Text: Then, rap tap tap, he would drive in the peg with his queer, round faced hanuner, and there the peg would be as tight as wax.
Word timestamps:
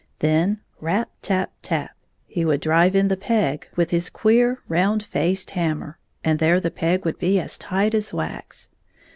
Then, 0.17 0.61
rap 0.79 1.11
tap 1.21 1.51
tap, 1.61 1.91
he 2.25 2.43
would 2.43 2.59
drive 2.59 2.95
in 2.95 3.07
the 3.07 3.15
peg 3.15 3.67
with 3.75 3.91
his 3.91 4.09
queer, 4.09 4.57
round 4.67 5.03
faced 5.03 5.51
hanuner, 5.51 5.99
and 6.23 6.39
there 6.39 6.59
the 6.59 6.71
peg 6.71 7.05
would 7.05 7.19
be 7.19 7.39
as 7.39 7.55
tight 7.59 7.93
as 7.93 8.11
wax. 8.11 8.71